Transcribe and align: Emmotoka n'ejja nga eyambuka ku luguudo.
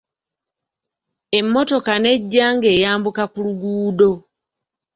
Emmotoka 1.39 1.93
n'ejja 1.99 2.45
nga 2.55 2.67
eyambuka 2.75 3.23
ku 3.33 3.39
luguudo. 3.45 4.11